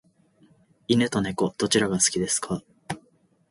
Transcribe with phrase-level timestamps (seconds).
[0.87, 2.63] 犬と猫とどちらが好きですか？